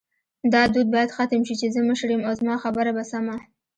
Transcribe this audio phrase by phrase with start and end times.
[0.53, 3.37] دا دود باید ختم شې چی زه مشر یم او زما خبره به سمه